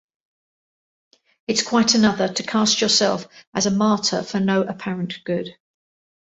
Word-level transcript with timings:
It's 1.47 1.61
quite 1.61 1.93
another 1.93 2.27
to 2.27 2.41
cast 2.41 2.81
yourself 2.81 3.27
as 3.53 3.67
a 3.67 3.71
martyr 3.71 4.23
for 4.23 4.39
no 4.39 4.63
apparent 4.63 5.23
good. 5.23 5.55